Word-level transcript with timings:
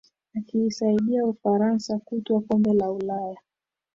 akiisaidia 0.35 1.25
Ufaransa 1.25 1.99
kutwaa 1.99 2.39
kombe 2.39 2.73
la 2.73 2.91
Ulaya 2.91 3.37